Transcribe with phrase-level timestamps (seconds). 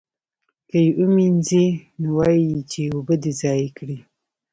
[0.69, 1.65] که یې ومینځي
[2.01, 3.97] نو وایي یې چې اوبه دې ضایع کړې.